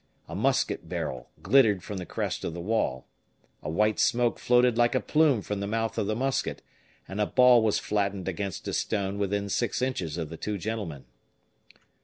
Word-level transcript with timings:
A 0.27 0.33
musket 0.33 0.89
barrel 0.89 1.29
glittered 1.43 1.83
from 1.83 1.97
the 1.97 2.07
crest 2.07 2.43
of 2.43 2.55
the 2.55 2.59
wall. 2.59 3.05
A 3.61 3.69
white 3.69 3.99
smoke 3.99 4.39
floated 4.39 4.75
like 4.75 4.95
a 4.95 4.99
plume 4.99 5.43
from 5.43 5.59
the 5.59 5.67
mouth 5.67 5.95
of 5.99 6.07
the 6.07 6.15
musket, 6.15 6.63
and 7.07 7.21
a 7.21 7.27
ball 7.27 7.61
was 7.61 7.77
flattened 7.77 8.27
against 8.27 8.67
a 8.67 8.73
stone 8.73 9.19
within 9.19 9.47
six 9.47 9.79
inches 9.79 10.17
of 10.17 10.29
the 10.29 10.37
two 10.37 10.57
gentlemen. 10.57 11.05